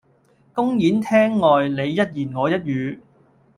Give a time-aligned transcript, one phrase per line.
[0.53, 1.95] 公演廳外你一
[2.25, 2.99] 言我一語